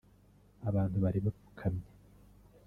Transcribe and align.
abantu 0.69 0.95
bari 1.03 1.19
bapfukamye 1.25 1.87